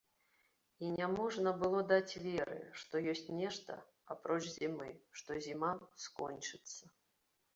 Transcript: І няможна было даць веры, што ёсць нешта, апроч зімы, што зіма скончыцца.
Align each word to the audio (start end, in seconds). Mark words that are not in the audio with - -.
І 0.85 0.87
няможна 0.99 1.51
было 1.63 1.79
даць 1.91 2.13
веры, 2.23 2.55
што 2.83 3.03
ёсць 3.13 3.29
нешта, 3.41 3.77
апроч 4.15 4.39
зімы, 4.55 4.89
што 5.21 5.37
зіма 5.49 5.69
скончыцца. 6.05 6.83